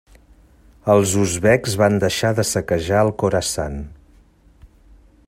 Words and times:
Els 0.93 1.11
uzbeks 1.23 1.77
van 1.83 1.99
deixar 2.05 2.33
de 2.41 2.47
saquejar 2.53 3.05
el 3.07 3.15
Khorasan. 3.23 3.79